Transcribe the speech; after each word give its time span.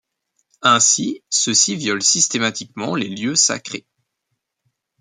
Ainsi, 0.63 1.23
ceux-ci 1.29 1.75
violent 1.75 1.99
systématiquement 2.01 2.95
les 2.95 3.07
lieux 3.07 3.35
sacrés. 3.35 3.85